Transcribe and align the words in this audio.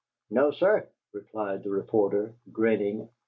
"No, 0.31 0.49
sir," 0.49 0.89
replied 1.13 1.61
the 1.61 1.69
reporter, 1.69 2.33
grinning. 2.51 3.07